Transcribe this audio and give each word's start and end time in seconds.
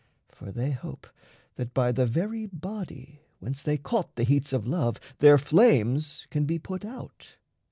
For 0.31 0.51
they 0.51 0.71
hope 0.71 1.05
That 1.57 1.75
by 1.75 1.91
the 1.91 2.07
very 2.07 2.47
body 2.47 3.21
whence 3.37 3.61
they 3.61 3.77
caught 3.77 4.15
The 4.15 4.23
heats 4.23 4.51
of 4.51 4.65
love 4.65 4.99
their 5.19 5.37
flames 5.37 6.25
can 6.31 6.45
be 6.45 6.57
put 6.57 6.83
out. 6.83 7.37